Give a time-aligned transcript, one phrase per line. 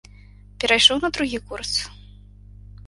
[0.63, 1.71] Перайшоў на другі курс?